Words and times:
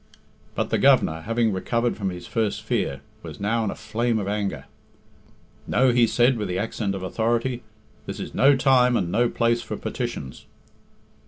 But 0.55 0.71
the 0.71 0.79
Governor, 0.79 1.21
having 1.21 1.53
recovered 1.53 1.95
from 1.95 2.09
his 2.09 2.25
first 2.25 2.63
fear, 2.63 3.01
was 3.21 3.39
now 3.39 3.63
in 3.63 3.69
a 3.69 3.75
flame 3.75 4.17
of 4.17 4.27
anger. 4.27 4.65
"No," 5.67 5.91
he 5.91 6.07
said, 6.07 6.37
with 6.37 6.47
the 6.47 6.57
accent 6.57 6.95
of 6.95 7.03
authority; 7.03 7.61
"this 8.07 8.19
is 8.19 8.33
no 8.33 8.55
time 8.55 8.97
and 8.97 9.11
no 9.11 9.29
place 9.29 9.61
for 9.61 9.77
petitions." 9.77 10.47